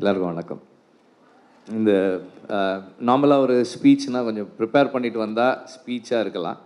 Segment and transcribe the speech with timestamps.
[0.00, 0.60] எல்லாருக்கும் வணக்கம்.
[1.78, 1.92] இந்த
[3.08, 6.58] நார்மலாக ஒரு ஸ்பீச்னால் கொஞ்சம் ப்ரிப்பேர் பண்ணிட்டு வந்தால் ஸ்பீச்சாக இருக்கலாம்.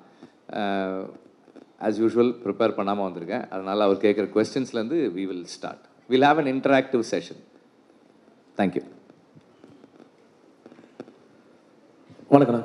[1.87, 3.45] ஆஸ் யூஷுவல் ப்ரிப்பேர் பண்ணாமல் வந்திருக்கேன்.
[3.55, 7.41] அதனால் அவர் கேட்குற கொஸ்டின்ஸ்லேருந்து we will start will have an interactive session
[8.61, 8.85] thank you
[12.35, 12.63] வணக்கண்ணா.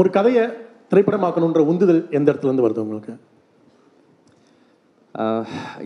[0.00, 0.44] ஒரு கதையை
[0.92, 3.16] திரைப்படமாக்கணுன்ற உந்துதல் எந்த இடத்துல இருந்து வருது உங்களுக்கு?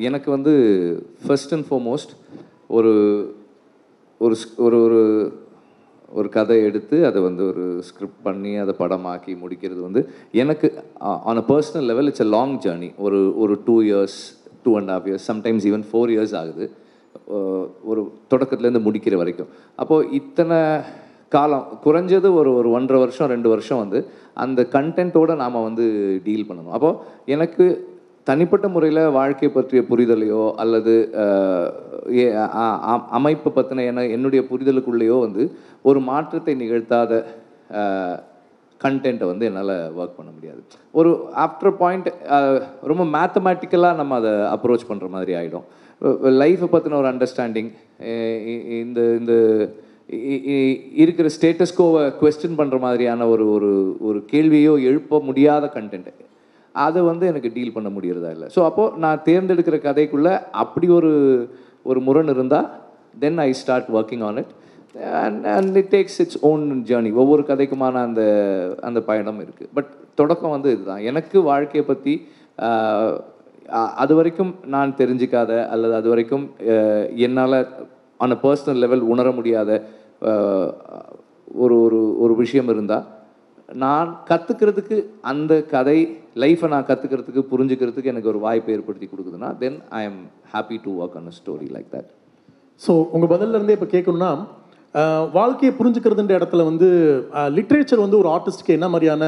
[0.09, 0.53] எனக்கு வந்து
[1.25, 2.13] ஃபர்ஸ்ட் அண்ட் ஃபார்மோஸ்ட்
[2.69, 2.93] ஒரு
[4.18, 5.00] ஒரு ஒரு ஒரு
[6.09, 11.45] ஒரு கதை எடுத்து அதை வந்து ஒரு ஸ்கிரிப்ட் பண்ணி அதை படமாக்கி முடிக்கிறது வந்து எனக்கு on a
[11.49, 14.18] personal level it's a long journey ஒரு ஒரு two years
[14.63, 16.71] two and half years sometimes even four years ஆகுது.
[17.85, 19.49] ஒரு தொடக்கத்துலேருந்து முடிக்கிற வரைக்கும்.
[19.76, 20.59] அப்போது இத்தனை
[21.29, 25.87] காலம் குறைஞ்சது ஒரு ஒரு ஒன்றரை வருஷம் ரெண்டு வருஷம் வந்து அந்த கண்டென்ட்டோடு நாம் வந்து
[26.25, 26.71] டீல் பண்ணணும்.
[26.71, 27.89] அப்போது எனக்கு
[28.27, 30.95] தனிப்பட்ட முறையில் வாழ்க்கை பற்றிய புரிதலையோ அல்லது
[32.17, 35.42] அமைப்பு அமைப்பை பற்றின என என்னுடைய புரிதலுக்குள்ளேயோ வந்து
[35.83, 37.23] ஒரு மாற்றத்தை நிகழ்த்தாத
[38.81, 40.61] கண்டென்ட்டை வந்து என்னால் ஒர்க் பண்ண முடியாது.
[40.93, 42.09] ஒரு ஆஃப்டர் பாயிண்ட்
[42.83, 45.67] ரொம்ப மேத்தமேட்டிக்கலாக நம்ம அதை அப்ரோச் பண்ணுற மாதிரி ஆகிடும்
[46.41, 47.70] லைஃப்பை பற்றின ஒரு அண்டர்ஸ்டாண்டிங்
[48.83, 49.35] இந்த இந்த
[50.95, 56.11] இருக்கிற ஸ்டேட்டஸ்கோவை கொஸ்டின் பண்ணுற மாதிரியான ஒரு ஒரு ஒரு கேள்வியோ எழுப்ப முடியாத கண்டென்ட்
[56.86, 58.48] அதை வந்து எனக்கு டீல் பண்ண முடியறதா இல்லை.
[58.55, 61.12] ஸோ அப்போது நான் தேர்ந்தெடுக்கிற கதைக்குள்ளே அப்படி ஒரு
[61.91, 62.69] ஒரு முரண் இருந்தால்
[63.22, 64.53] then I start working on it
[65.22, 68.22] and and it takes its own journey ஒவ்வொரு கதைக்குமான அந்த
[68.89, 71.02] அந்த பயணம் இருக்குது பட் தொடக்கம் வந்து இதுதான்.
[71.11, 72.14] எனக்கு வாழ்க்கையை பற்றி
[74.02, 76.45] அது வரைக்கும் நான் தெரிஞ்சிக்காத அல்லது அது வரைக்கும்
[77.27, 77.58] என்னால்
[78.20, 79.70] ஆன் அ பர்சனல் லெவல் உணர முடியாத
[81.64, 83.06] ஒரு ஒரு ஒரு விஷயம் இருந்தால்
[83.69, 85.98] நான் கற்றுக்கிறதுக்கு அந்த கதை
[86.37, 90.20] லைஃப்பை நான் கற்றுக்கிறதுக்கு புரிஞ்சுக்கிறதுக்கு எனக்கு ஒரு வாய்ப்பு ஏற்படுத்தி கொடுக்குதுன்னா then I am
[90.53, 92.11] happy to work on a story like that
[92.81, 94.31] so உங்கள் பதிலிருந்தே இப்போ கேட்கணும்னா
[95.33, 96.89] வாழ்க்கையை புரிஞ்சுக்கிறதுன்ற இடத்துல வந்து
[97.48, 99.25] லிட்ரேச்சர் வந்து ஒரு ஆர்டிஸ்ட்க்கு என்ன மாதிரியான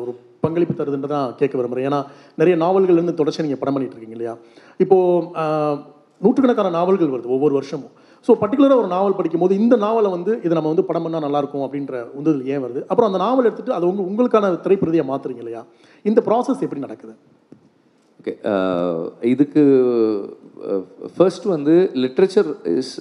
[0.00, 2.00] ஒரு பங்களிப்பு தருதுன்னு தான் கேட்க விரும்புகிறேன் ஏன்னா
[2.38, 4.34] நிறைய நாவல்கள்லேருந்து தொடர்ச்சி நீங்கள் படம் பண்ணிட்டு இருக்கீங்க இல்லையா?
[4.80, 5.84] இப்போது
[6.20, 7.92] நூற்றுக்கணக்கான நாவல்கள் வருது ஒவ்வொரு வருஷமும்.
[8.26, 11.94] ஸோ பர்டிகுலராக ஒரு நாவல் படிக்கும்போது இந்த நாவலை வந்து இதை நம்ம வந்து படம் பண்ணால் நல்லாயிருக்கும் அப்படின்ற
[12.18, 12.80] உந்துதல் ஏன் வருது?
[12.90, 15.62] அப்புறம் அந்த நாவல் எடுத்துகிட்டு அதை உங்க உங்களுக்கான திரைப்பிரதியை மாற்றுறீங்க இல்லையா?
[16.04, 17.14] இந்த ப்ராசஸ் எப்படி நடக்குது?
[18.20, 18.34] ஓகே
[19.34, 19.62] இதுக்கு
[21.16, 22.50] ஃபர்ஸ்ட் வந்து literature
[22.80, 22.94] is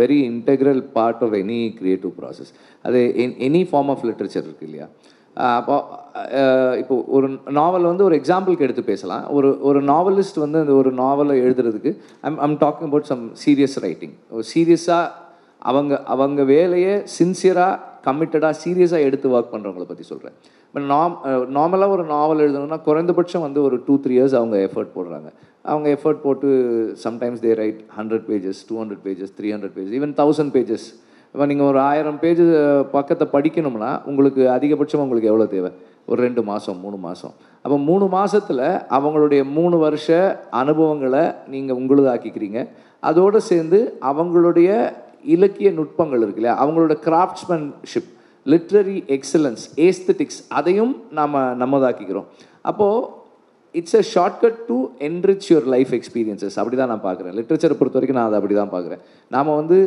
[0.00, 2.52] very integral part of any creative process
[2.84, 3.00] அது
[3.48, 4.86] எனி ஃபார்ம் ஆஃப் லிட்ரேச்சர் இருக்குது இல்லையா?
[5.46, 5.76] அப்போ
[6.20, 7.26] இப்போது இப்போ ஒரு
[7.58, 9.24] நாவல் வந்து ஒரு எக்ஸாம்பிளுக்கு எடுத்து பேசலாம்.
[9.36, 11.90] ஒரு ஒரு நாவலிஸ்ட் வந்து அந்த ஒரு நாவலை எழுதுறதுக்கு
[12.28, 14.14] I'm I'm talking about some serious writing
[14.52, 15.04] சீரியஸாக
[15.70, 21.14] அவங்க அவங்க வேலையை சின்சியராக கமிட்டடாக சீரியஸாக எடுத்து ஒர்க் பண்ணுறவங்கள பற்றி சொல்கிறேன் இப்போ நாம்
[21.56, 25.28] நார்மலாக ஒரு நாவல் எழுதணும்னா குறைந்தபட்சம் வந்து ஒரு டூ த்ரீ இயர்ஸ் அவங்க எஃபர்ட் போடுறாங்க.
[25.62, 26.48] அவங்க எஃபர்ட் போட்டு
[27.04, 30.86] sometimes they write hundred pages two hundred pages three hundred pages even thousand pages
[31.34, 32.42] இப்போ நீங்கள் ஒரு ஆயிரம் பேஜ்
[32.96, 35.70] பக்கத்தை படிக்கணும்னா உங்களுக்கு அதிகபட்சம் உங்களுக்கு எவ்வளோ தேவை?
[36.10, 37.34] ஒரு ரெண்டு மாதம் மூணு மாதம்
[37.64, 38.64] அப்போ மூணு மாதத்தில்
[38.98, 40.06] அவங்களுடைய மூணு வருஷ
[40.60, 41.24] அனுபவங்களை
[41.54, 42.60] நீங்கள் உங்களுதாக்கிக்கிறீங்க.
[43.08, 43.78] அதோடு சேர்ந்து
[44.10, 44.70] அவங்களுடைய
[45.34, 46.56] இலக்கிய நுட்பங்கள் இருக்கு இல்லையா?
[46.62, 48.10] அவங்களோட கிராஃப்ட்ஸ்மேன்ஷிப்
[48.46, 52.28] லிட்ரரி எக்ஸலன்ஸ் ஏஸ்தட்டிக்ஸ் அதையும் நாம் நம்மதாக்கிக்கிறோம்.
[52.70, 53.06] அப்போது
[53.74, 54.76] it's a shortcut to
[55.08, 58.72] enrich your life experiences அப்படி தான் நான் பார்க்குறேன் லிட்ரேச்சரை பொறுத்த வரைக்கும் நான் அதை அப்படி தான்
[58.74, 59.02] பார்க்குறேன்
[59.34, 59.78] நாம் வந்து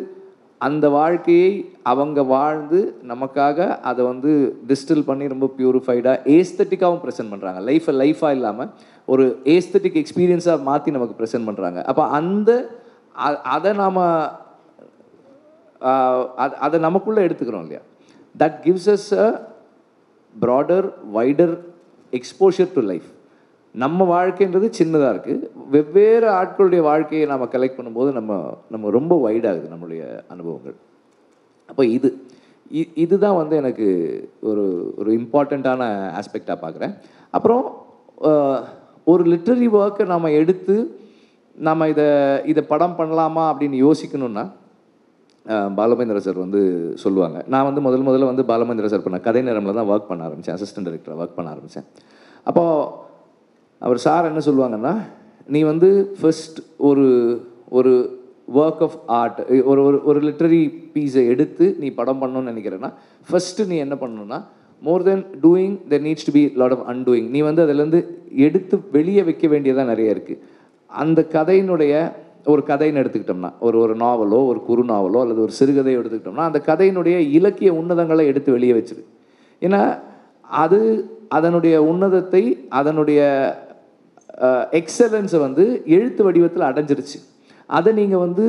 [0.62, 1.52] அந்த வாழ்க்கையை
[1.84, 4.32] அவங்க வாழ்ந்து நமக்காக அதை வந்து
[4.68, 8.70] டிஸ்டில் பண்ணி ரொம்ப பியூரிஃபைடாக ஏஸ்தட்டிக்காகவும் ப்ரெசென்ட் பண்ணுறாங்க லைஃப்பை லைஃபாக இல்லாமல்
[9.08, 12.50] ஒரு ஏஸ்தட்டிக் எக்ஸ்பீரியன்ஸாக மாற்றி நமக்கு ப்ரெசென்ட் பண்ணுறாங்க அப்போ அந்த
[13.52, 14.02] அதை நாம்
[16.60, 17.82] அதை நமக்குள்ளே எடுத்துக்கிறோம் இல்லையா?
[18.36, 19.28] That gives us a
[20.36, 21.56] broader wider
[22.14, 23.10] exposure to life
[23.76, 28.32] நம்ம வாழ்க்கைன்றது சின்னதாக இருக்குது வெவ்வேறு ஆட்களுடைய வாழ்க்கையை நாம் கலெக்ட் பண்ணும்போது நம்ம
[28.70, 30.76] நம்ம ரொம்ப வைடாகுது நம்மளுடைய அனுபவங்கள்.
[31.70, 32.10] அப்போ இது
[32.72, 33.88] இ- இதுதான் வந்து எனக்கு
[34.42, 34.64] ஒரு
[34.98, 35.82] ஒரு இம்பார்ட்டண்ட்டான
[36.20, 36.94] ஆஸ்பெக்டாக பார்க்குறேன்
[37.34, 37.64] அப்புறம்
[39.08, 40.76] ஒரு லிட்ரரி ஒர்க்கை நம்ம எடுத்து
[41.56, 42.06] நம்ம இதை
[42.46, 44.44] இதை படம் பண்ணலாமா அப்படின்னு யோசிக்கணும்னா
[45.78, 46.60] பாலமேந்திர சார் வந்து
[46.96, 47.44] சொல்லுவாங்க.
[47.48, 50.88] நான் வந்து முதல் முதல்ல வந்து பாலமேந்திர சார் பண்ண கதை நேரமில் தான் ஒர்க் பண்ண ஆரம்பித்தேன் அசிஸ்டன்ட்
[50.88, 51.88] டைரக்டராக ஒர்க் பண்ண ஆரம்பித்தேன்
[52.48, 53.10] அப்போது
[53.82, 54.94] அவர் சார் என்ன சொல்லுவாங்கன்னா
[55.48, 57.06] நீ வந்து ஃபர்ஸ்ட் ஒரு
[57.70, 57.94] ஒரு
[58.54, 60.62] ஒர்க் ஆஃப் ஆர்ட் ஒரு ஒரு ஒரு லிட்ரரி
[60.96, 62.90] பீஸை எடுத்து நீ படம் பண்ணணும்னு நினைக்கிறேன்னா
[63.30, 64.40] ஃபர்ஸ்ட்டு நீ என்ன பண்ணணும்னா
[64.82, 68.02] more than doing there needs to be lot of undoing நீ வந்து அதுலேருந்து
[68.36, 70.42] எடுத்து வெளியே வைக்க வேண்டியதாக நிறைய இருக்குது
[70.90, 71.94] அந்த கதையினுடைய
[72.46, 77.18] ஒரு கதைன்னு எடுத்துக்கிட்டோம்னா ஒரு ஒரு நாவலோ ஒரு குறு நாவலோ அல்லது ஒரு சிறுகதையோ எடுத்துக்கிட்டோம்னா அந்த கதையினுடைய
[77.38, 79.04] இலக்கிய உன்னதங்களை எடுத்து வெளியே வச்சிரு.
[79.62, 79.82] ஏன்னா
[80.44, 80.80] அது
[81.30, 83.20] அதனுடைய உன்னதத்தை அதனுடைய
[84.80, 85.64] எக்ஸலன்ஸை வந்து
[85.96, 87.18] எழுத்து வடிவத்தில் அடைஞ்சிருச்சு.
[87.78, 88.46] அதை நீங்கள் வந்து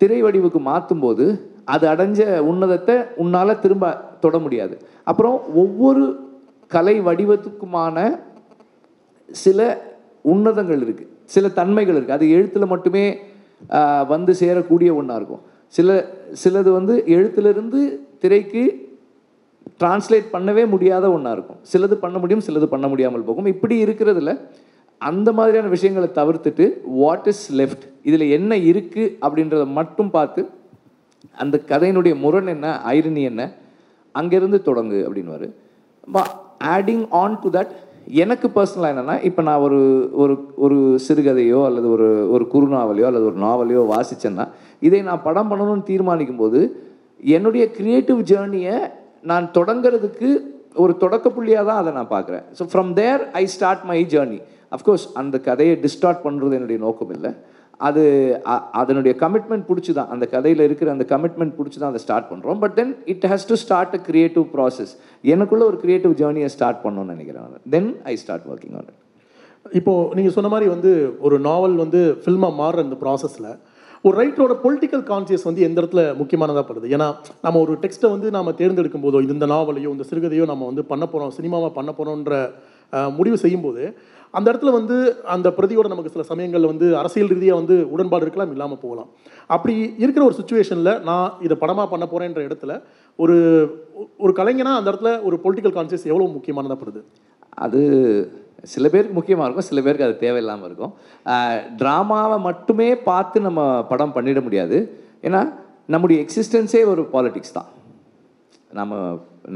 [0.00, 1.26] திரை வடிவுக்கு மாற்றும்போது
[1.74, 2.20] அது அடைஞ்ச
[2.50, 3.94] உன்னதத்தை உன்னால் திரும்ப
[4.24, 4.74] தொட முடியாது.
[5.10, 6.04] அப்புறம் ஒவ்வொரு
[6.74, 7.96] கலை வடிவத்துக்குமான
[9.28, 9.60] சில
[10.32, 13.04] உன்னதங்கள் இருக்குது சில தன்மைகள் இருக்குது அது எழுத்தில் மட்டுமே
[14.14, 15.42] வந்து சேரக்கூடிய ஒன்றா இருக்கும்.
[15.76, 15.90] சில
[16.42, 17.80] சிலது வந்து எழுத்துலேருந்து
[18.22, 18.64] திரைக்கு
[19.80, 21.60] டிரான்ஸ்லேட் பண்ணவே முடியாத ஒன்றா இருக்கும்.
[21.72, 23.50] சிலது பண்ண முடியும் சிலது பண்ண முடியாமல் போகும்.
[23.54, 24.32] இப்படி இருக்கிறதுல
[25.00, 30.42] அந்த மாதிரியான விஷயங்களை தவிர்த்துட்டு வாட் இஸ் லெஃப்ட் இதில் என்ன இருக்குது அப்படின்றத மட்டும் பார்த்து
[31.34, 33.42] அந்த கதையினுடைய முரண் என்ன ஐரணி என்ன
[34.14, 35.46] அங்கேருந்து தொடங்கு அப்படின்வார்
[36.70, 37.72] ஆடிங் ஆன் டு தட்
[38.14, 39.78] எனக்கு பர்சனலாக என்னென்னா இப்போ நான் ஒரு
[40.12, 44.44] ஒரு ஒரு சிறுகதையோ அல்லது ஒரு ஒரு குறுநாவலையோ அல்லது ஒரு நாவலையோ வாசித்தேன்னா
[44.78, 46.60] இதை நான் படம் பண்ணணும்னு தீர்மானிக்கும் போது
[47.34, 48.76] என்னுடைய கிரியேட்டிவ் ஜேர்னியை
[49.22, 50.28] நான் தொடங்கிறதுக்கு
[50.74, 52.44] ஒரு தொடக்க புள்ளியாக தான் அதை நான் பார்க்குறேன்.
[52.58, 54.38] So from there I start my journey
[54.72, 57.30] of course அந்த கதையை டிஸ்டார்ட் பண்ணுறது என்னுடைய நோக்கம் இல்லை.
[57.80, 58.02] அது
[58.80, 62.74] அதனுடைய கமிட்மெண்ட் பிடிச்சி தான் அந்த கதையில் இருக்கிற அந்த கமிட்மெண்ட் பிடிச்சி தான் அதை ஸ்டார்ட் பண்ணுறோம் but
[62.74, 64.92] then it has to start a creative process
[65.24, 69.02] எனக்குள்ள ஒரு க்ரியேட்டிவ் ஜேர்னியை ஸ்டார்ட் பண்ணணும்னு நினைக்கிறேன் then I start working on it
[69.76, 70.90] இப்போ நீங்கள் சொன்ன மாதிரி வந்து
[71.20, 73.50] ஒரு நாவல் வந்து ஃபில்மாக மாறுற இந்த ப்ராசஸில்
[74.04, 77.06] ஒரு ரைட்டரோட பொலிட்டிக்கல் கான்சியஸ் வந்து எந்த இடத்துல முக்கியமானதாகப்படுது ஏன்னா
[77.42, 81.32] நம்ம ஒரு டெக்ஸ்ட்டை வந்து நம்ம தேர்ந்தெடுக்கும் போதோ இந்த நாவலையோ இந்த சிறுகதையோ நம்ம வந்து பண்ண போகிறோம்
[81.32, 82.34] சினிமாவாக பண்ண போகிறோன்ற
[83.10, 83.82] முடிவு செய்யும்போது
[84.38, 84.96] அந்த இடத்துல வந்து
[85.34, 89.10] அந்த பிரதியோட நமக்கு சில சமயங்களில் வந்து அரசியல் ரீதியாக வந்து உடன்பாடு இருக்கலாம் இல்லாமல் போகலாம்.
[89.54, 92.72] அப்படி இருக்கிற ஒரு சுச்சுவேஷனில் நான் இதை படமாக பண்ண போகிறேன்ற இடத்துல
[93.18, 93.36] ஒரு
[94.24, 97.02] ஒரு கலைஞனாக அந்த இடத்துல ஒரு பொலிட்டிக்கல் கான்சியஸ் எவ்வளோ முக்கியமானதா படுது?
[97.64, 97.80] அது
[98.74, 100.92] சில பேருக்கு முக்கியமாக இருக்கும் சில பேருக்கு அது தேவையில்லாமல் இருக்கும்.
[101.80, 103.60] ட்ராமாவை மட்டுமே பார்த்து நம்ம
[103.92, 104.78] படம் பண்ணிட முடியாது.
[105.26, 105.40] ஏன்னா
[105.94, 107.68] நம்முடைய எக்ஸிஸ்டன்ஸே ஒரு பாலிட்டிக்ஸ் தான்.
[108.78, 108.94] நம்ம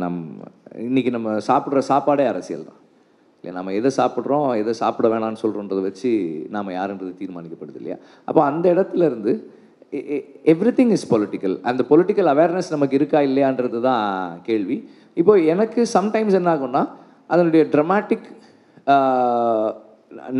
[0.02, 0.20] நம்
[0.88, 2.78] இன்னைக்கு நம்ம சாப்பிட்ற சாப்பாடே அரசியல் தான்.
[3.40, 6.10] இல்லை நம்ம எதை சாப்பிட்றோம் எதை சாப்பிட வேணாம்னு சொல்கிறோன்றதை வச்சு
[6.54, 7.96] நாம் யாருன்றது தீர்மானிக்கப்படுது இல்லையா?
[8.28, 9.32] அப்போ அந்த இடத்துல இருந்து
[10.52, 14.04] எவ்ரி திங் இஸ் பொலிட்டிக்கல் அந்த பொலிட்டிக்கல் அவேர்னஸ் நமக்கு இருக்கா இல்லையான்றது தான்
[14.48, 14.76] கேள்வி.
[15.20, 16.82] இப்போ எனக்கு சம்டைம்ஸ் என்ன ஆகும்னா
[17.32, 18.28] அதனுடைய dramatic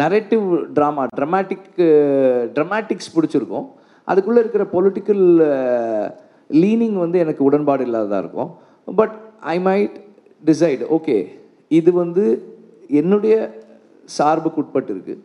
[0.02, 1.66] narrative drama dramatic
[2.56, 3.66] dramatics பிடிச்சிருக்கும்.
[4.08, 5.24] அதுக்குள்ளே இருக்கிற பொலிட்டிக்கல்
[6.62, 8.50] லீனிங் வந்து எனக்கு உடன்பாடு இல்லாததாக இருக்கும்.
[9.00, 9.14] But
[9.54, 9.96] I might
[10.50, 11.18] decide okay
[11.80, 12.24] இது வந்து
[13.00, 13.34] என்னுடைய
[14.18, 15.22] சார்புக்கு உட்பட்டு இருக்குது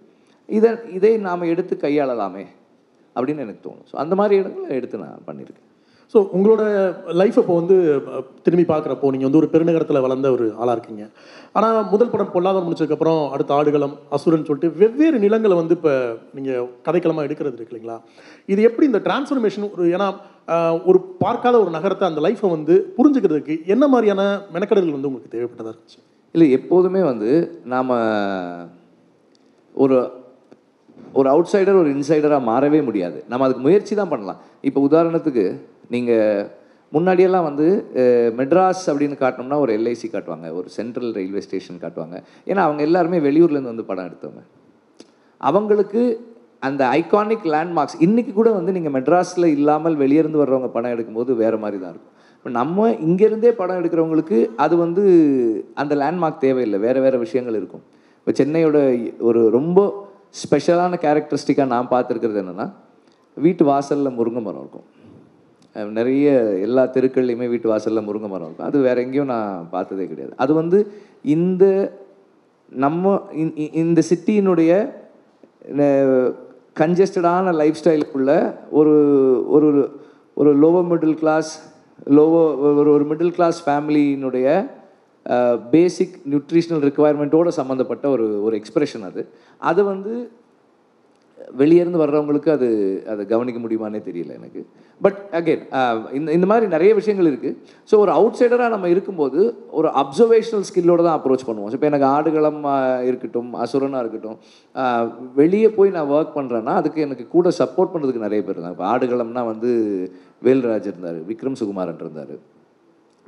[0.58, 2.46] இதை இதை நாம் எடுத்து கையாளலாமே
[3.16, 3.88] அப்படின்னு எனக்கு தோணும்.
[3.92, 5.70] ஸோ அந்த மாதிரி இடங்களை எடுத்து நான் பண்ணியிருக்கேன்.
[6.14, 6.64] ஸோ உங்களோட
[7.20, 7.76] லைஃப் இப்போ வந்து
[8.46, 11.04] திரும்பி பார்க்குறப்போ நீங்கள் வந்து ஒரு பெருநகரத்தில் வளர்ந்த ஒரு ஆளாக இருக்கீங்க.
[11.58, 15.94] ஆனால் முதல் படம் பொல்லாதம் முடிச்சதுக்கப்புறம் அடுத்த ஆடுகளம் அசுரன் சொல்லிட்டு வெவ்வேறு நிலங்களை வந்து இப்போ
[16.38, 17.98] நீங்கள் கதைக்களமாக எடுக்கிறது இருக்கு இல்லைங்களா?
[18.54, 20.10] இது எப்படி இந்த டிரான்ஸ்ஃபர்மேஷன் ஒரு ஏன்னா
[20.90, 24.24] ஒரு பார்க்காத ஒரு நகரத்தை அந்த லைஃப்பை வந்து புரிஞ்சுக்கிறதுக்கு என்ன மாதிரியான
[24.58, 26.02] மெனக்கடல்கள் வந்து உங்களுக்கு தேவைப்பட்டதாக இருந்துச்சு?
[26.36, 27.32] இல்லை எப்போதுமே வந்து
[27.74, 27.96] நாம்
[29.84, 29.98] ஒரு
[31.20, 33.18] ஒரு அவுட் சைடர் ஒரு இன்சைடராக மாறவே முடியாது.
[33.32, 34.40] நம்ம அதுக்கு முயற்சி தான் பண்ணலாம்.
[34.68, 35.46] இப்போ உதாரணத்துக்கு
[35.94, 36.48] நீங்கள்
[36.96, 37.66] முன்னாடியெல்லாம் வந்து
[38.40, 42.18] மெட்ராஸ் அப்படின்னு காட்டினோம்னா ஒரு எல்ஐசி காட்டுவாங்க ஒரு சென்ட்ரல் ரயில்வே ஸ்டேஷன் காட்டுவாங்க.
[42.50, 44.44] ஏன்னா அவங்க எல்லாருமே வெளியூர்லேருந்து வந்து படம் எடுத்தவங்க.
[45.42, 46.04] அவங்களுக்கு
[46.68, 51.80] அந்த ஐகானிக் லேண்ட்மார்க்ஸ் இன்றைக்கி கூட வந்து நீங்கள் மெட்ராஸில் இல்லாமல் வெளியேருந்து வர்றவங்க படம் எடுக்கும்போது வேறு மாதிரி
[51.82, 52.15] தான் இருக்கும்.
[52.46, 56.80] இப்போ நம்ம இங்கேருந்தே படம் எடுக்கிறவங்களுக்கு அது வந்து அந்த லேண்ட்மார்க் தேவையில்லை.
[56.80, 57.82] வேறு வேறு விஷயங்கள் இருக்கும்.
[58.26, 62.72] இப்போ சென்னையோட ஒரு ரொம்ப ஸ்பெஷலான கேரக்டரிஸ்டிக்காக நான் பார்த்துருக்கிறது என்னென்னா
[63.36, 65.92] வீட்டு வாசலில் முருங்கை மரம் இருக்கும்.
[65.92, 68.66] நிறைய எல்லா தெருக்கள்லையுமே வீட்டு வாசலில் முருங்கை மரம் இருக்கும்.
[68.66, 70.36] அது வேற எங்கேயும் நான் பார்த்ததே கிடையாது.
[70.38, 71.94] அது வந்து இந்த
[72.70, 74.92] நம்ம இந்- இ- இந்த சிட்டியினுடைய
[76.80, 80.00] கன்ஜஸ்டடான லைஃப் ஸ்டைலுக்குள்ள ஒரு ஒரு
[80.34, 81.75] ஒரு லோவர் மிடில் கிளாஸ்
[82.16, 82.42] லோவோ
[82.80, 84.48] ஒரு ஒரு மிடில் கிளாஸ் ஃபேமிலியினுடைய
[85.76, 89.22] பேசிக் நியூட்ரிஷனல் ரெக்குவயர்மெண்ட்டோட சம்மந்தப்பட்ட ஒரு ஒரு எக்ஸ்பிரஷன் அது.
[89.70, 90.14] அது வந்து
[91.60, 92.68] வெளியேருந்து வர்றவங்களுக்கு அது
[93.12, 94.62] அதை கவனிக்க முடியுமானே தெரியல எனக்கு.
[95.02, 95.64] பட் அகெயின்
[96.18, 97.58] இந்த இந்த மாதிரி நிறைய விஷயங்கள் இருக்குது
[97.90, 99.40] ஸோ ஒரு அவுட் சைடராக நம்ம இருக்கும்போது
[99.80, 101.74] ஒரு அப்சர்வேஷனல் ஸ்கில்லோடு தான் அப்ரோச் பண்ணுவோம்.
[101.78, 102.62] இப்போ எனக்கு ஆடுகளம்
[103.10, 104.38] இருக்கட்டும் அசுரனாக இருக்கட்டும்
[105.42, 109.44] வெளியே போய் நான் ஒர்க் பண்ணுறேன்னா அதுக்கு எனக்கு கூட சப்போர்ட் பண்ணுறதுக்கு நிறைய பேர் இருந்தாங்க இப்போ ஆடுகளம்னா
[109.52, 109.72] வந்து
[110.42, 112.36] வேல்ராஜ் இருந்தார் விக்ரம் சுகுமாரன் இருந்தார்.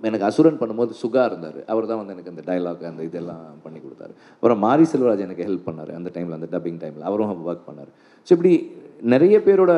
[0.08, 1.60] எனக்கு அசுரன் பண்ணும்போது சுகா இருந்தார்.
[1.74, 4.14] அவர் தான் வந்து எனக்கு அந்த டயலாக் அந்த இதெல்லாம் பண்ணி கொடுத்தாரு.
[4.36, 5.92] அப்புறம் மாரி செல்வராஜ் எனக்கு ஹெல்ப் பண்ணார்.
[6.00, 7.90] அந்த டைமில் அந்த டப்பிங் டைமில் அவரும் ஒர்க் பண்ணார்.
[8.28, 8.54] ஸோ இப்படி
[9.14, 9.74] நிறைய பேரோட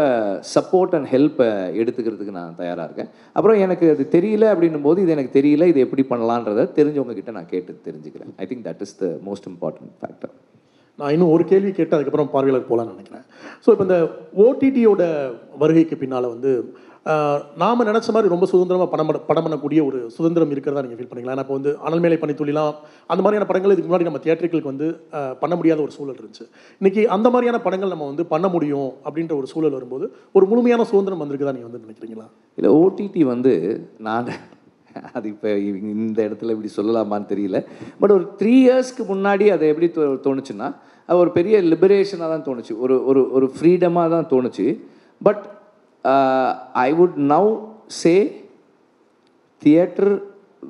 [0.56, 1.48] சப்போர்ட் அண்ட் ஹெல்ப்பை
[1.82, 3.10] எடுத்துக்கிறதுக்கு நான் தயாராக இருக்கேன்.
[3.38, 7.52] அப்புறம் எனக்கு அது தெரியல அப்படின்னும் போது இது எனக்கு தெரியல இது எப்படி பண்ணலான்றதை தெரிஞ்சவங்க கிட்ட நான்
[7.54, 8.34] கேட்டு தெரிஞ்சுக்கிறேன்.
[8.44, 10.34] I think that is the most important factor
[11.00, 13.26] நான் இன்னும் ஒரு கேள்வி கேட்டு அதுக்கப்புறம் பார்வையாளர் போகலான்னு நினைக்கிறேன்.
[13.66, 13.98] ஸோ இப்போ இந்த
[14.46, 15.04] ஓடிடியோட
[15.62, 16.52] வருகைக்கு பின்னால் வந்து
[17.58, 21.36] நாம் நினச்ச மாதிரி ரொம்ப சுதந்திரமாக படம் பண்ண- படம் பண்ணக்கூடிய ஒரு சுதந்திரம் இருக்கிறதா நீங்கள் ஃபீல் பண்ணிக்கலாம்
[21.36, 22.74] ஏன்னா இப்போ வந்து அனல் மேலே பனித்துளிலாம்
[23.10, 24.88] அந்த மாதிரியான படங்கள் இதுக்கு முன்னாடி நம்ம தியேட்டர்களுக்கு வந்து
[25.42, 26.46] பண்ண முடியாத ஒரு சூழல் இருந்துச்சு.
[26.82, 31.22] இன்னைக்கு அந்த மாதிரியான படங்கள் நம்ம வந்து பண்ண முடியும் அப்படின்ற ஒரு சூழல் வரும்போது ஒரு முழுமையான சுதந்திரம்
[31.24, 32.28] வந்திருக்குதா நீங்கள் வந்து நினைக்கிறீங்களா?
[32.58, 33.54] இல்லை ஓடிடி வந்து
[34.00, 34.32] நான்
[35.18, 35.50] அது இப்போ
[35.96, 37.58] இந்த இடத்துல இப்படி சொல்லலாமான்னு தெரியல.
[38.00, 40.68] பட் ஒரு த்ரீ இயர்ஸ்க்கு முன்னாடி அது எப்படி தோ தோணுச்சுன்னா
[41.10, 42.74] அது ஒரு பெரிய லிபரேஷனாக தான் தோணுச்சு.
[42.84, 44.66] ஒரு ஒரு ஒரு ஃப்ரீடமாக தான் தோணுச்சு.
[45.22, 45.42] But
[46.88, 47.50] I would now
[48.02, 48.16] say
[49.62, 50.14] theatre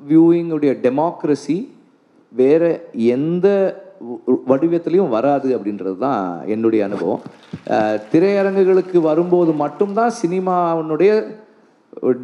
[0.08, 1.58] வியூவிங்குடைய democracy
[2.32, 2.64] வேற
[3.14, 3.46] எந்த
[4.50, 6.22] வடிவத்திலையும் வராது அப்படின்றது தான்
[6.54, 7.22] என்னுடைய அனுபவம்.
[7.74, 11.10] Uh, திரையரங்குகளுக்கு வரும்போது மட்டும்தான் சினிமாவினுடைய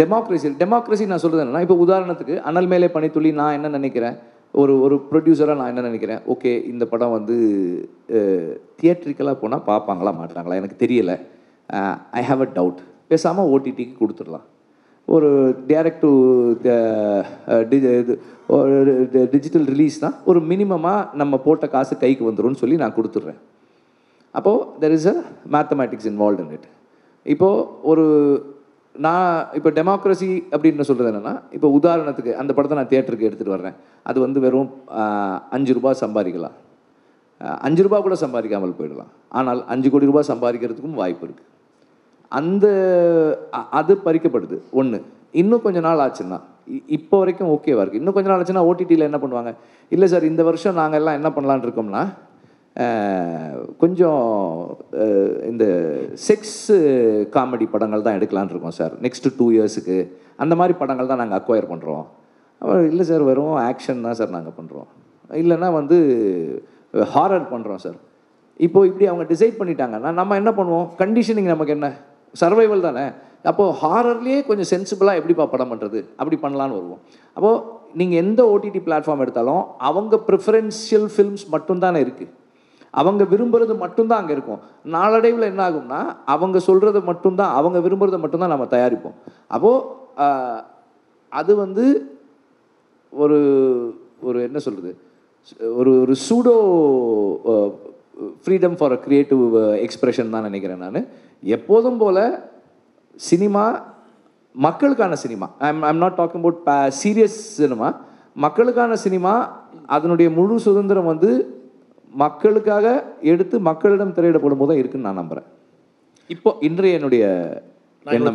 [0.00, 4.16] டெமோக்ரஸி டெமோக்ரஸி நான் சொல்கிறது என்னன்னா இப்போ உதாரணத்துக்கு அனல் மேலே பணித்துள்ளி நான் என்ன நினைக்கிறேன்?
[4.54, 6.20] ஒரு ஒரு ப்ரொடியூசராக நான் என்ன நினைக்கிறேன்?
[6.34, 7.36] ஓகே இந்த படம் வந்து
[8.18, 8.48] uh,
[8.80, 10.60] தியேட்ரிக்கலாக போனால் பார்ப்பாங்களா மாட்டாங்களா?
[10.62, 11.16] எனக்கு தெரியலை.
[12.20, 14.46] ஐ ஹாவ் அ டவுட் பேசாமல் ஓடிடிக்கு கொடுத்துடலாம்.
[15.14, 15.28] ஒரு
[15.70, 16.10] டேரக்ட் டு
[17.76, 18.14] இது
[19.34, 23.40] டிஜிட்டல் ரிலீஸ்னால் ஒரு மினிமமாக நம்ம போட்ட காசு கைக்கு வந்துடும் சொல்லி நான் கொடுத்துட்றேன்.
[24.38, 25.16] அப்போது there is a
[25.56, 26.68] mathematics involve in it
[27.34, 28.04] இப்போது ஒரு
[29.04, 33.76] நான் இப்போ டெமோக்ரஸி அப்படின்னு சொல்கிறது என்னென்னா இப்போ உதாரணத்துக்கு அந்த படத்தை நான் தேட்டருக்கு எடுத்துகிட்டு வர்றேன்.
[34.08, 34.70] அது வந்து வெறும்
[35.56, 36.56] அஞ்சு ரூபாய் சம்பாதிக்கலாம்.
[37.66, 39.10] அஞ்சு ரூபா கூட சம்பாதிக்காமல் போயிடலாம்.
[39.38, 41.50] ஆனால் அஞ்சு கோடி ரூபாய் சம்பாதிக்கிறதுக்கும் வாய்ப்பு இருக்குது
[42.40, 42.66] அந்த
[43.80, 44.56] அது பறிக்கப்படுது.
[44.80, 44.98] ஒன்று
[45.40, 46.38] இன்னும் கொஞ்ச நாள் ஆச்சுன்னா
[46.96, 49.50] இப்போ வரைக்கும் ஓகேவா இருக்குது இன்னும் கொஞ்ச நாள் ஆச்சுன்னா ஓடிடியில் என்ன பண்ணுவாங்க?
[49.94, 52.04] இல்லை சார் இந்த வருஷம் நாங்கள் எல்லாம் என்ன பண்ணலான்னு இருக்கோம்னா
[53.82, 54.24] கொஞ்சம்
[55.50, 55.64] இந்த
[56.28, 56.56] செக்ஸ்
[57.36, 59.96] காமெடி படங்கள் தான் எடுக்கலான்னு இருக்கோம் சார் நெக்ஸ்ட் டூ இயர்ஸுக்கு
[60.44, 62.04] அந்த மாதிரி படங்கள் தான் நாங்கள் அக்வயர் பண்ணுறோம்
[62.90, 64.88] இல்லை சார் வெறும் ஆக்ஷன் தான் சார் நாங்கள் பண்ணுறோம்
[65.42, 65.96] இல்லைன்னா வந்து
[67.14, 67.96] ஹாரர் பண்ணுறோம் சார்
[68.66, 70.86] இப்போது இப்படி அவங்க டிசைட் பண்ணிட்டாங்கன்னா நம்ம என்ன பண்ணுவோம்?
[71.00, 71.88] கண்டிஷனிங் நமக்கு என்ன?
[72.34, 73.04] சர்வைவல் தானே?
[73.50, 77.00] அப்போது ஹாரர்லேயே கொஞ்சம் சென்சிபிளாக எப்படிப்பா படம் பண்ணுறது அப்படி பண்ணலான்னு வருவோம்.
[77.36, 77.62] அப்போது
[77.98, 82.32] நீங்கள் எந்த ஓடிடி பிளாட்ஃபார்ம் எடுத்தாலும் அவங்க ப்ரிஃபரன்ஷியல் ஃபில்ம்ஸ் மட்டும்தானே இருக்குது
[83.00, 84.60] அவங்க விரும்புகிறது மட்டும்தான் அங்கே இருக்கும்.
[84.96, 86.00] நாளடைவில் என்ன ஆகும்னா
[86.34, 89.16] அவங்க சொல்கிறத மட்டும்தான் அவங்க விரும்புகிறத மட்டும்தான் நம்ம தயாரிப்போம்.
[89.56, 90.62] அப்போது
[91.32, 91.84] அது வந்து
[93.12, 93.38] ஒரு
[94.28, 94.92] ஒரு என்ன சொல்கிறது
[95.78, 96.54] ஒரு ஒரு pseudo
[98.46, 99.42] freedom for a creative
[99.84, 100.98] expression தான் நினைக்கிறேன் நான்.
[101.52, 102.20] எப்போதும் போல்
[103.20, 103.64] சினிமா
[104.54, 106.60] மக்களுக்கான cinema I'm I'm not talking about
[106.98, 107.88] serious cinema
[108.36, 109.32] மக்களுக்கான சினிமா
[109.88, 111.30] அதனுடைய முழு சுதந்திரம் வந்து
[112.14, 112.86] மக்களுக்காக
[113.32, 115.48] எடுத்து மக்களிடம் திரையிடப்படும் போது தான் இருக்குன்னு நான் நம்புகிறேன்
[116.30, 117.24] இப்போ இன்றைய என்னுடைய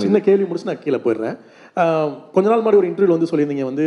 [0.06, 1.36] சின்ன கேள்வி முடிச்சு நான் கீழே போயிடுறேன்.
[2.34, 3.86] கொஞ்ச நாள் முன்னாடி ஒரு இன்டர்வியூ வந்து சொல்லியிருந்தீங்க வந்து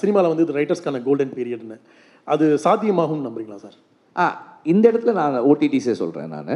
[0.00, 1.78] சினிமாவில் வந்து ரைட்டர்ஸ்க்கான கோல்டன் பீரியட்னு
[2.28, 3.78] அது சாத்தியமாகும்னு நம்புறீங்களா சார்
[4.72, 6.52] இந்த இடத்துல நான் ஓடிடிஸே சொல்கிறேன் நான்.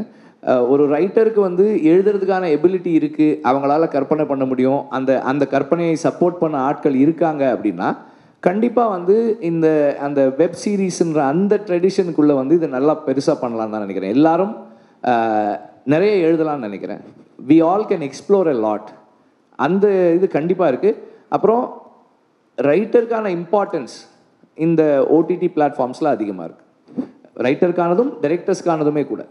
[0.73, 6.57] ஒரு ரைட்டருக்கு வந்து எழுதுறதுக்கான எபிலிட்டி இருக்குது அவங்களால கற்பனை பண்ண முடியும் அந்த அந்த கற்பனையை சப்போர்ட் பண்ண
[6.69, 7.89] ஆட்கள் இருக்காங்க அப்படின்னா
[8.43, 9.15] கண்டிப்பாக வந்து
[9.51, 9.69] இந்த
[10.07, 14.15] அந்த வெப் சீரீஸ்ன்ற அந்த ட்ரெடிஷனுக்குள்ளே வந்து இது நல்லா பெருசாக பண்ணலான்னு தான் நினைக்கிறேன்.
[14.17, 14.55] எல்லாரும்
[15.93, 17.01] நிறைய எழுதலாம்னு நினைக்கிறேன்.
[17.49, 18.91] We all can explore a lot
[19.59, 19.87] அந்த
[20.19, 21.01] இது கண்டிப்பாக இருக்குது
[21.37, 21.65] அப்புறம்
[22.59, 23.97] ரைட்டருக்கான இம்பார்ட்டன்ஸ்
[24.67, 24.83] இந்த
[25.17, 26.64] ஓடிடி பிளாட்ஃபார்ம்ஸில் அதிகமாக இருக்குது
[27.47, 29.23] ரைட்டருக்கானதும் டைரக்டர்ஸ்க்கானதுமே கூட.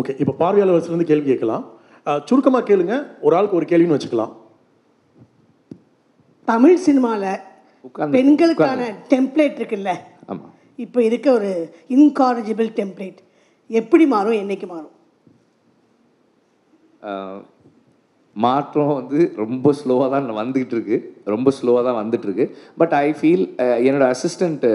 [0.00, 1.64] ஓகே இப்போ பார்வையாளர் இருந்து கேள்வி கேட்கலாம்.
[2.28, 2.96] சுருக்கமாக கேளுங்க.
[3.26, 4.34] ஒரு ஆளுக்கு ஒரு கேள்வின்னு வச்சுக்கலாம்.
[6.50, 7.32] தமிழ் சினிமாவில்
[8.16, 8.82] பெண்களுக்கான
[9.12, 9.92] டெம்ப்ளேட் இருக்குல்ல?
[10.30, 10.52] ஆமாம்
[10.84, 11.50] இப்போ இருக்க ஒரு
[11.96, 13.20] இன்காரிஜிபிள் டெம்ப்ளேட்
[13.80, 14.94] எப்படி மாறும் என்னைக்கு மாறும்?
[18.44, 20.96] மாற்றம் வந்து ரொம்ப ஸ்லோவாக தான் வந்துகிட்டு இருக்கு.
[21.34, 22.46] ரொம்ப ஸ்லோவாக தான் வந்துட்டு இருக்கு.
[22.80, 23.44] பட் ஐ ஃபீல்
[23.86, 24.66] என்னோட அசிஸ்டண்ட்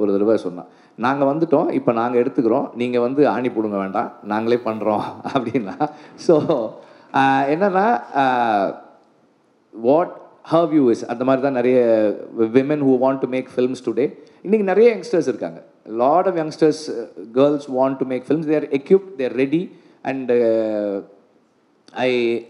[0.00, 0.70] ஒரு தடவை சொன்னான்.
[1.04, 2.66] நாங்கள் வந்துட்டோம் இப்போ நாங்கள் எடுத்துக்கிறோம்.
[2.74, 4.12] நீங்கள் வந்து ஆணி போடுங்க வேண்டாம்.
[4.32, 5.74] நாங்களே பண்ணுறோம் அப்படின்னா.
[6.26, 6.34] ஸோ
[7.52, 7.86] என்னென்னா
[9.74, 10.12] வாட்
[10.42, 11.78] ஹவ் யூ இஸ் அந்த மாதிரி தான் நிறைய
[12.56, 14.06] women who want to make films today
[14.46, 15.60] இன்றைக்கி நிறைய யங்ஸ்டர்ஸ் இருக்காங்க.
[16.02, 16.82] Lot of youngsters
[17.38, 19.62] girls want to make films they're equip they're ready
[20.02, 20.30] and
[21.92, 22.08] I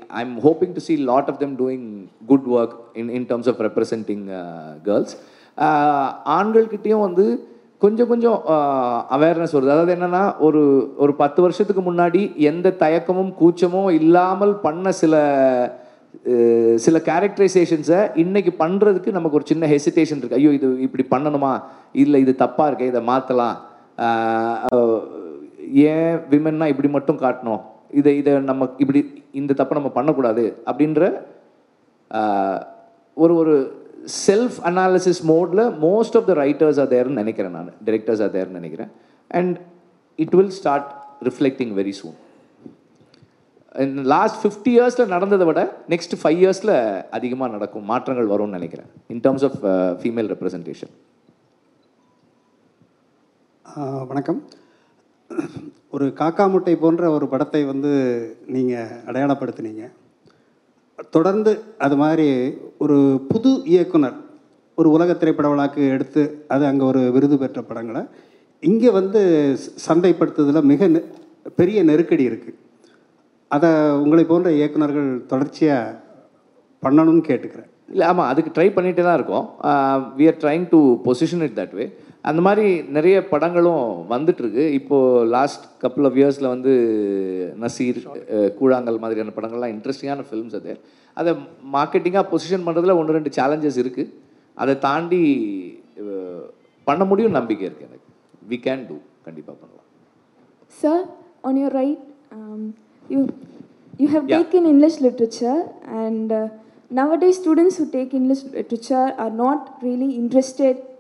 [0.09, 1.87] I am hoping to see lot of them doing
[2.27, 4.25] good work in in terms of representing
[4.89, 5.15] girls
[5.59, 6.97] girls.
[7.07, 7.27] வந்து
[7.83, 8.39] கொஞ்சம் கொஞ்சம்
[9.17, 9.73] awareness வருது.
[9.75, 10.61] அதாவது என்னன்னா ஒரு
[11.05, 15.15] ஒரு பத்து வருஷத்துக்கு முன்னாடி எந்த தயக்கமும் கூச்சமும் இல்லாமல் பண்ண சில
[16.85, 21.53] சில கேரக்டரைசேஷன்ஸை இன்னைக்கு பண்ணுறதுக்கு நமக்கு ஒரு சின்ன ஹெசிடேஷன் இருக்குது ஐயோ இது இப்படி பண்ணணுமா?
[22.03, 23.57] இல்லை இது தப்பாக இருக்கு இதை மாற்றலாம்
[25.91, 27.63] ஏன் விமன்னா இப்படி மட்டும் காட்டணும்?
[28.01, 29.01] இதை இதை நம்ம இப்படி
[29.41, 31.03] இந்த தப்பை நம்ம பண்ணக்கூடாது அப்படின்ற
[33.17, 33.55] ஒரு ஒரு
[34.27, 37.73] செல்ஃப் அனாலிசிஸ் மோடில் most of the writers are தேர்னு நினைக்கிறேன் நான்.
[37.89, 38.91] டிரெக்டர்ஸ் ஆர் தேர்னு நினைக்கிறேன்.
[39.39, 39.57] And
[40.25, 40.91] it will start
[41.29, 42.17] reflecting very soon
[44.13, 46.75] last fifty இயர்ஸில் நடந்ததை விட நெக்ஸ்ட் ஃபைவ் இயர்ஸில்
[47.17, 48.89] அதிகமாக நடக்கும் மாற்றங்கள் வரும்னு நினைக்கிறேன்.
[49.15, 49.59] In terms of
[50.01, 50.95] female representation
[54.13, 54.41] வணக்கம்.
[55.95, 57.93] ஒரு காக்கா முட்டை போன்ற ஒரு படத்தை வந்து
[58.55, 59.85] நீங்கள் அடையாளப்படுத்தினீங்க.
[61.13, 62.29] தொடர்ந்து அது மாதிரி
[62.79, 62.97] ஒரு
[63.29, 64.17] புது இயக்குனர்
[64.79, 68.03] ஒரு உலக திரைப்பட விழாக்கு எடுத்து அது அங்கே ஒரு விருது பெற்ற படங்களை
[68.63, 69.21] இங்கே வந்து
[69.57, 69.93] ச-
[70.67, 70.89] மிக
[71.59, 72.57] பெரிய நெருக்கடி இருக்குது
[73.51, 75.95] அதை உங்களை போன்ற இயக்குநர்கள் தொடர்ச்சியாக
[76.83, 77.71] பண்ணணும்னு கேட்டுக்கிறேன்.
[77.89, 79.47] இல்லை ஆமாம் அதுக்கு ட்ரை பண்ணிகிட்டே தான் இருக்கோம்
[80.17, 81.85] we are trying to position it that way
[82.31, 84.65] அந்த மாதிரி நிறைய படங்களும் வந்துட்டுருக்கு.
[84.79, 86.73] இப்போது லாஸ்ட் கப்புள் ஆஃப் இயர்ஸில் வந்து
[87.65, 87.99] நசீர்
[88.61, 90.73] கூழாங்கல் மாதிரியான படங்கள்லாம் இன்ட்ரெஸ்டிங்கான ஃபிலிம்ஸ் அது.
[91.21, 91.33] அதை
[91.77, 94.13] மார்க்கெட்டிங்காக பொசிஷன் பண்ணுறதுல ஒன்று ரெண்டு சேலஞ்சஸ் இருக்குது
[94.55, 95.23] அதை தாண்டி
[96.89, 98.09] பண்ண முடியும் நம்பிக்கை இருக்குது எனக்கு.
[98.51, 99.85] வி கேன் டூ கண்டிப்பாக பண்ணலாம்.
[100.81, 100.97] Sir,
[101.49, 102.01] on your right,
[102.37, 102.63] um,
[103.13, 103.21] you
[104.01, 104.41] you have Yeah.
[104.41, 105.61] taken English literature,
[106.03, 106.47] and uh,
[106.99, 109.33] nowadays students who take English literature are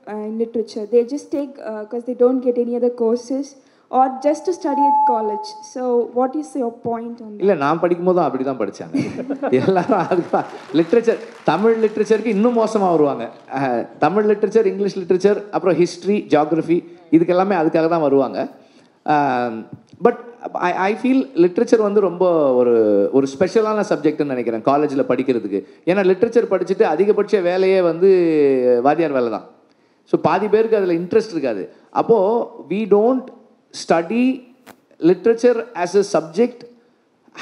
[0.06, 0.86] uh, in literature.
[0.86, 3.46] They just take uh, because they don't get any other courses
[3.90, 5.48] or just to study at college.
[5.64, 7.42] So, what is your point on that?
[7.42, 8.94] இல்லை நான் படிக்கும்போது அப்படி தான் படித்தாங்க
[9.60, 10.46] எல்லாரும் அதுதான்
[10.80, 11.20] literature
[11.50, 13.26] Tamil லிட்ரேச்சருக்கு இன்னும் மோசமாக வருவாங்க
[14.04, 16.78] தமிழ் லிட்ரேச்சர் இங்கிலீஷ் லிட்ரேச்சர் அப்புறம் ஹிஸ்ட்ரி ஜியாகிரஃபி
[17.16, 18.38] இதுக்கெல்லாமே அதுக்காக தான் வருவாங்க
[20.06, 20.20] but
[20.66, 22.25] I I feel literature வந்து ரொம்ப
[22.60, 22.75] ஒரு
[23.18, 25.60] ஒரு ஸ்பெஷலான சப்ஜெக்ட்னு நினைக்கிறேன் காலேஜில் படிக்கிறதுக்கு
[25.90, 28.10] ஏன்னா லிட்ரேச்சர் படிச்சுட்டு அதிகபட்ச வேலையே வந்து
[28.86, 29.46] வாத்தியார் வேலை தான்
[30.10, 31.62] ஸோ பாதி பேருக்கு அதில் இன்ட்ரெஸ்ட் இருக்காது.
[32.00, 33.28] அப்போது we don't
[33.82, 34.25] study
[35.08, 36.62] literature as a subject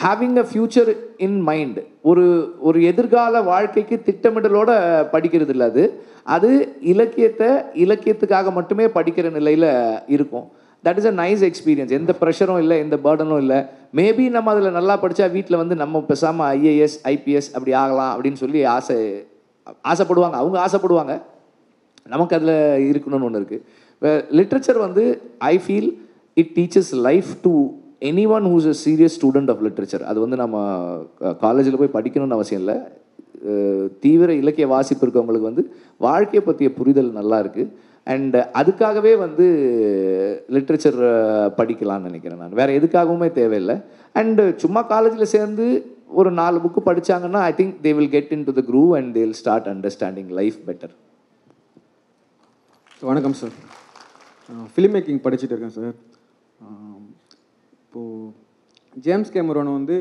[0.03, 0.91] having a future
[1.27, 1.79] in mind
[2.11, 2.25] ஒரு
[2.69, 4.71] ஒரு எதிர்கால வாழ்க்கைக்கு திட்டமிடலோட
[5.13, 5.85] படிக்கிறது இல்லை அது.
[6.35, 6.51] அது
[6.93, 7.49] இலக்கியத்தை
[7.85, 9.69] இலக்கியத்துக்காக மட்டுமே படிக்கிற நிலையில்
[10.15, 10.47] இருக்கும்.
[10.85, 13.59] That is a nice experience எந்த ப்ரெஷரும் இல்லை எந்த பேர்டனும் இல்லை.
[13.99, 18.61] மேபி நம்ம அதில் நல்லா படித்தா வீட்டில் வந்து நம்ம பேசாமல் ஐஏஎஸ் ஐபிஎஸ் அப்படி ஆகலாம் அப்படின்னு சொல்லி
[18.77, 18.97] ஆசை
[19.93, 20.37] ஆசைப்படுவாங்க.
[20.43, 21.15] அவங்க ஆசைப்படுவாங்க.
[22.07, 22.57] நமக்கு அதில்
[22.91, 25.05] இருக்கணும்னு ஒன்று இருக்குது லிட்ரேச்சர் வந்து
[25.53, 25.89] I feel
[26.43, 27.53] it teaches life to
[28.37, 30.57] anyone who's a serious student of literature அது வந்து நம்ம
[31.45, 32.77] காலேஜில் போய் படிக்கணும்னு அவசியம் இல்லை.
[34.05, 35.65] தீவிர இலக்கிய வாசிப்பு இருக்கவங்களுக்கு வந்து
[36.07, 37.71] வாழ்க்கையை பற்றிய புரிதல் நல்லா இருக்குது
[38.07, 39.47] அண்ட் அதுக்காகவே வந்து
[40.55, 40.99] லிட்ரேச்சர்
[41.59, 42.59] படிக்கலாம்னு நினைக்கிறேன் நான்.
[42.61, 43.77] வேறு எதுக்காகவுமே தேவையில்லை.
[44.23, 45.67] அண்டு சும்மா காலேஜில் சேர்ந்து
[46.21, 49.41] ஒரு நாலு book படிச்சாங்கன்னா I think they will get into the groove and they will
[49.43, 50.95] start understanding life better
[53.05, 53.55] வணக்கம் சார்
[54.75, 55.95] ஃபிலிம் மேக்கிங் படிச்சுட்டு இருக்கேன் சார்
[57.83, 58.29] இப்போது
[58.97, 59.97] ஜேம்ஸ் கேமரோன் வந்து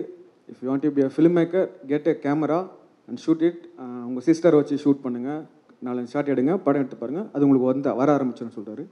[0.49, 2.59] if you want to be a film maker get a camera
[3.07, 3.63] and shoot it
[4.05, 5.41] உங்கள் சிஸ்டரை வச்சு shoot பண்ணுங்கள்
[5.81, 8.85] நாலஞ்சு ஷாட் எடுங்க படம் எடுத்து பாருங்கள் அது உங்களுக்கு வந்து வர ஆரம்பிச்சுன்னு சொல்கிறாரு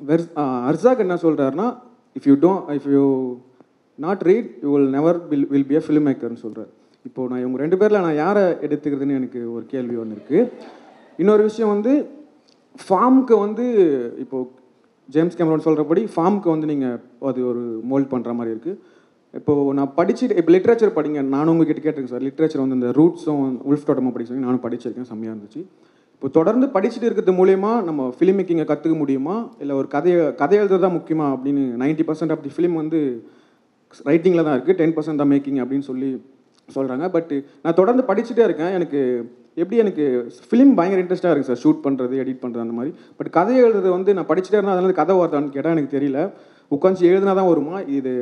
[0.00, 0.24] வெர்
[0.64, 1.68] அர்சாக் என்ன சொல்கிறாருன்னா
[2.16, 3.04] if you don't if you
[3.98, 6.72] not read you will never will will be a film மேக்கர்னு சொல்கிறார்
[7.04, 10.42] இப்போது நான் இவங்க ரெண்டு பேரில் நான் யாரை எடுத்துக்கிறதுன்னு எனக்கு ஒரு கேள்வி ஒன்று இருக்குது
[11.18, 11.92] இன்னொரு விஷயம் வந்து
[12.84, 13.64] ஃபார்முக்கு வந்து
[14.24, 14.46] இப்போது
[15.08, 16.96] ஜேம்ஸ் கேமரோன் சொல்கிறபடி ஃபார்முக்கு வந்து நீங்கள்
[17.30, 18.78] அது ஒரு மோல்ட் பண்ணுற மாதிரி இருக்குது
[19.34, 22.26] இப்போது நான் படிச்சுட்டு இப்போ லிட்ரேச்சர் படிங்க நானும் உங்ககிட்ட கேட்டிருக்கேன் சார்.
[22.28, 25.62] லிட்ரேச்சர் வந்து இந்த ரூட்ஸும் உல்ஃப் டோட்டமாக படிக்க நானும் படிச்சிருக்கேன் செம்மையாக இருந்துச்சு.
[26.14, 29.34] இப்போ தொடர்ந்து படிச்சுட்டு இருக்கிறது மூலயமா நம்ம ஃபிலிம் மேக்கிங்கை கற்றுக்க முடியுமா?
[29.62, 31.26] இல்லை ஒரு கதையை கதை எழுதுறது தான் முக்கியமா?
[31.34, 33.00] அப்படின்னு நைன்ட்டி பர்சன்ட் அப்படி ஃபிலிம் வந்து
[34.08, 36.10] ரைட்டிங்கில் தான் இருக்குது டென் பர்சன்ட் தான் மேக்கிங் அப்படின்னு சொல்லி
[36.74, 37.32] சொல்கிறாங்க பட்
[37.64, 38.72] நான் தொடர்ந்து படிச்சுட்டே இருக்கேன்.
[38.78, 39.00] எனக்கு
[39.62, 40.04] எப்படி எனக்கு
[40.48, 42.92] ஃபிலிம் பயங்கர இன்ட்ரெஸ்ட்டாக இருக்குது சார் ஷூட் பண்ணுறது எடிட் பண்ணுறது அந்த மாதிரி.
[43.18, 46.20] பட் கதை எழுதுறது வந்து நான் படிச்சுட்டே இருந்தால் அதனால கதை வார்த்தான்னு கேட்டால் எனக்கு தெரியல.
[46.76, 47.76] உட்காந்து எழுதினா தான் வருமா?
[47.98, 48.12] இது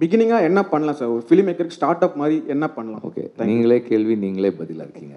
[0.00, 3.02] பிகினிங்காக என்ன பண்ணலாம் சார் ஒரு ஃபிலிம் மேக்கருக்கு ஸ்டார்ட் அப் மாதிரி என்ன பண்ணலாம்?
[3.08, 5.16] ஓகே நீங்களே கேள்வி நீங்களே பதிலாக இருக்கீங்க.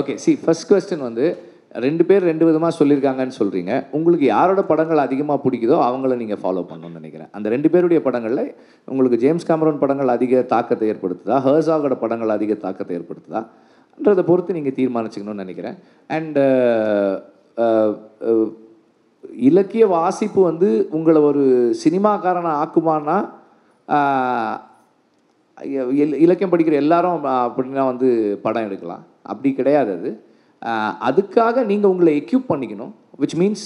[0.00, 1.26] ஓகே சி ஃபஸ்ட் கொஸ்டின் வந்து
[1.74, 6.98] ரெண்டு பேர் ரெண்டு விதமாக சொல்லியிருக்காங்கன்னு சொல்கிறீங்க உங்களுக்கு யாரோட படங்கள் அதிகமாக பிடிக்குதோ அவங்கள நீங்கள் ஃபாலோ பண்ணணும்னு
[7.00, 7.30] நினைக்கிறேன்.
[7.36, 8.44] அந்த ரெண்டு பேருடைய படங்களில்
[8.88, 11.36] உங்களுக்கு ஜேம்ஸ் கேமரோன் படங்கள் அதிக தாக்கத்தை ஏற்படுத்துதா?
[11.46, 15.76] ஹர்ஸாகோட படங்கள் அதிக தாக்கத்தை ஏற்படுத்துதான்றதை பொறுத்து நீங்கள் தீர்மானிச்சுக்கணும்னு நினைக்கிறேன்.
[16.16, 17.14] அண்டு uh,
[17.64, 17.90] uh,
[18.30, 18.46] uh,
[19.48, 21.44] இலக்கிய வாசிப்பு வந்து உங்களை ஒரு
[21.84, 23.16] சினிமாக்காரனை ஆக்குமானா
[26.22, 28.08] இலக்கியம் படிக்கிற எல்லாரும் அப்படின்னா வந்து
[28.42, 29.04] படம் எடுக்கலாம்.
[29.22, 30.10] அப்படி கிடையாது அது.
[31.08, 33.64] அதுக்காக நீங்கள் உங்களை எக்யூப் பண்ணிக்கணும் which means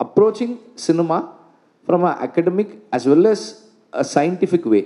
[0.00, 0.54] approaching
[0.86, 1.18] cinema
[1.88, 3.46] from a academic as well as
[3.92, 4.80] a scientific way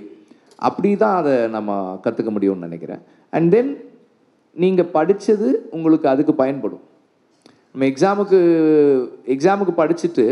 [0.67, 3.01] அப்படி தான் அதை நம்ம கற்றுக்க முடியும்னு நினைக்கிறேன்.
[3.33, 3.71] அண்ட் தென்
[4.55, 6.83] நீங்கள் படித்தது உங்களுக்கு அதுக்கு பயன்படும்.
[7.71, 8.39] நம்ம எக்ஸாமுக்கு
[9.35, 10.25] எக்ஸாமுக்கு படிச்சுட்டு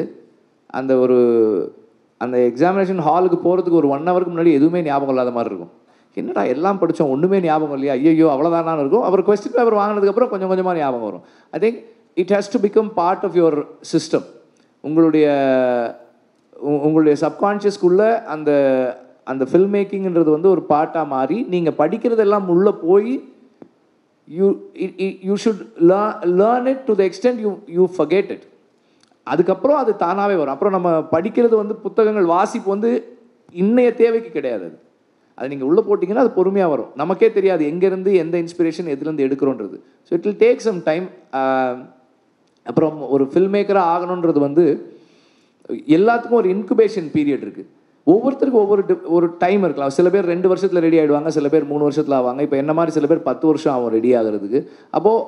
[0.80, 1.18] அந்த ஒரு
[2.22, 5.74] அந்த எக்ஸாமினேஷன் ஹாலுக்கு போகிறதுக்கு ஒரு ஒன் ஹவருக்கு முன்னாடி எதுவுமே ஞாபகம் இல்லாத மாதிரி இருக்கும்.
[6.18, 7.94] என்னடா எல்லாம் படித்தோம் ஒன்றுமே ஞாபகம் இல்லையா?
[7.94, 9.02] ஐயோ அவ்வளோதானான்னு இருக்கும்.
[9.02, 11.24] அப்புறம் கொஸ்டின் பேப்பர் வாங்கினதுக்கப்புறம் கொஞ்சம் கொஞ்சமாக ஞாபகம் வரும்.
[11.52, 11.80] I think
[12.16, 13.60] it has to become part of your
[13.92, 14.26] system
[14.84, 15.28] உங்களுடைய
[16.60, 18.52] உ- உங்களுடைய சப்கான்ஷியஸ்குள்ளே அந்த
[19.24, 23.14] அந்த ஃபில்ம் மேக்கிங்கிறது வந்து ஒரு பாட்டாக மாறி நீங்கள் படிக்கிறதெல்லாம் உள்ளே போய்
[24.28, 24.48] you
[25.22, 25.64] you should
[26.40, 28.46] learn it to the extent you you forget it
[29.28, 30.54] அதுக்கப்புறம் அது தானாகவே வரும்.
[30.54, 32.92] அப்புறம் நம்ம படிக்கிறது வந்து புத்தகங்கள் வாசிப்பு வந்து
[33.56, 34.68] இன்னைய தேவைக்கு கிடையாது
[35.38, 36.92] அது நீங்கள் உள்ளே போட்டிங்கன்னா அது பொறுமையாக வரும்.
[37.02, 39.78] நமக்கே தெரியாது எங்கேருந்து எந்த இன்ஸ்பிரேஷன் எதுலேருந்து எடுக்கிறோன்றது.
[40.08, 41.08] So it will take some time
[42.66, 44.64] அப்புறம் ஒரு ஃபில்ம் மேக்கராக ஆகணுன்றது வந்து
[45.98, 47.70] எல்லாத்துக்கும் ஒரு இன்குபேஷன் பீரியட் இருக்குது
[48.12, 48.84] ஒவ்வொருத்தருக்கும் ஒவ்வொரு
[49.16, 49.94] ஒரு டைம் இருக்கலாம்.
[49.96, 52.42] சில பேர் ரெண்டு வருஷத்தில் ரெடி ஆகிடுவாங்க சில பேர் மூணு வருஷத்தில் ஆவாங்க.
[52.46, 54.60] இப்போ என்ன மாதிரி சில பேர் பத்து வருஷம் ஆகும் ரெடி ஆகிறதுக்கு.
[54.98, 55.26] அப்போது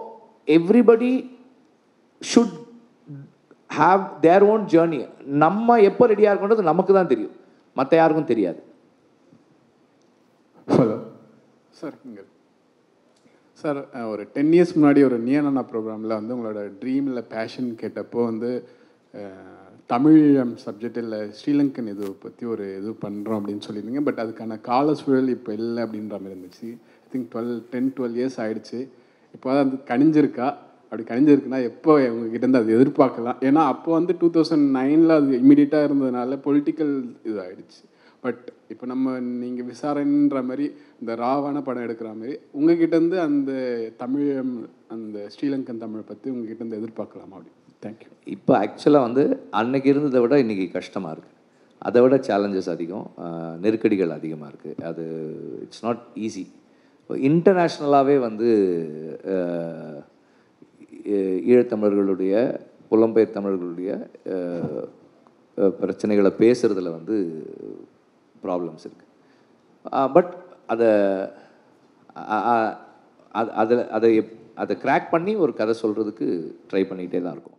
[0.57, 1.11] everybody
[2.21, 2.55] should
[3.79, 4.99] have their own journey
[5.43, 7.35] நம்ம எப்போ ரெடியாக இருக்கோன்றது நமக்கு தான் தெரியும்.
[7.79, 8.59] மற்ற யாருக்கும் தெரியாது.
[10.73, 10.95] ஹலோ
[11.77, 12.23] சார் இங்கே.
[13.61, 13.79] சார்
[14.11, 18.49] ஒரு டென் இயர்ஸ் முன்னாடி ஒரு நியனனா ப்ரோக்ராமில் வந்து உங்களோட ட்ரீமில் பேஷன் கேட்டப்போ வந்து
[19.91, 24.03] தமிழம் தமிழ் சப்ஜெக்ட் இல்லை ஸ்ரீலங்கன் இது பற்றி ஒரு இது பண்ணுறோம் அப்படின்னு சொல்லியிருந்தீங்க.
[24.07, 26.69] பட் அதுக்கான கால சூழல் இப்போ இல்லை அப்படின்ற மாதிரி இருந்துச்சு.
[27.03, 28.79] I think twelve ten twelve years ஆகிடுச்சு
[29.37, 30.47] இப்போ அது கணிஞ்சிருக்கா?
[30.91, 33.39] அப்படி கணிஞ்சிருக்குன்னா எப்போ உங்ககிட்ட இருந்து அது எதிர்பார்க்கலாம்?
[33.49, 36.95] ஏன்னா அப்போ வந்து டூ தௌசண்ட் நைனில் அது இமீடியட்டாக இருந்ததுனால பொலிட்டிக்கல்
[37.29, 37.83] இது ஆகிடுச்சு
[38.25, 40.65] பட் இப்போ நம்ம நீங்கள் விசாரணைன்ற மாதிரி
[41.01, 43.51] இந்த ராவான படம் எடுக்கிற மாதிரி உங்ககிட்டேருந்து அந்த
[43.97, 44.27] தமிழ்
[44.87, 47.51] அந்த ஸ்ரீலங்கன் தமிழ் பற்றி உங்ககிட்ட இருந்து எதிர்பார்க்கலாமா அப்படி?
[47.83, 51.35] தேங்க்யூ இப்போ ஆக்சுவலாக வந்து அன்னைக்கு இருந்ததை விட இன்றைக்கி கஷ்டமாக இருக்குது
[51.81, 53.05] அதை விட சேலஞ்சஸ் அதிகம்
[53.61, 55.03] நெருக்கடிகள் அதிகமாக இருக்குது அது
[55.61, 56.45] இட்ஸ் நாட் ஈஸி
[57.09, 58.49] இன்டர்நேஷ்னலாகவே வந்து
[61.49, 62.33] ஈழத்தமிழர்களுடைய
[62.91, 63.91] புலம்பெயர் தமிழர்களுடைய
[65.79, 67.15] பிரச்சனைகளை பேசுகிறதுல வந்து
[68.45, 69.07] ப்ராப்ளம்ஸ் இருக்குது
[70.15, 70.31] பட்
[70.73, 70.89] அதை
[73.61, 74.09] அதில் அதை
[74.63, 76.27] அதை கிராக் பண்ணி ஒரு கதை சொல்கிறதுக்கு
[76.69, 77.58] ட்ரை பண்ணிகிட்டே தான் இருக்கும்.